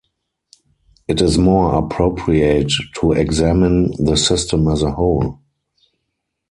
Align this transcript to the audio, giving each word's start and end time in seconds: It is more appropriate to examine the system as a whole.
It 1.07 1.21
is 1.21 1.37
more 1.37 1.75
appropriate 1.75 2.73
to 2.95 3.11
examine 3.11 3.91
the 4.03 4.17
system 4.17 4.67
as 4.67 4.81
a 4.81 4.89
whole. 4.93 5.39